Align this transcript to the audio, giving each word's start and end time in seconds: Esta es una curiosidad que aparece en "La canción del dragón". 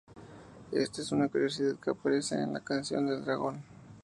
Esta 0.71 1.01
es 1.03 1.11
una 1.11 1.27
curiosidad 1.29 1.75
que 1.75 1.91
aparece 1.91 2.33
en 2.41 2.53
"La 2.53 2.61
canción 2.61 3.05
del 3.05 3.23
dragón". 3.23 3.61